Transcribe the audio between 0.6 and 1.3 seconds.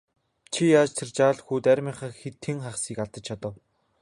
яаж тэр